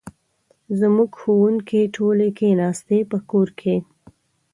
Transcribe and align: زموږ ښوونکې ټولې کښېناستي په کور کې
زموږ 0.79 1.09
ښوونکې 1.19 1.81
ټولې 1.95 2.27
کښېناستي 2.37 2.99
په 3.11 3.17
کور 3.29 3.47
کې 3.59 3.75